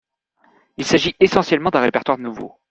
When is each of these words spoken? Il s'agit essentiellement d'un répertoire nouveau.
Il 0.77 0.85
s'agit 0.85 1.15
essentiellement 1.19 1.69
d'un 1.69 1.79
répertoire 1.81 2.17
nouveau. 2.17 2.55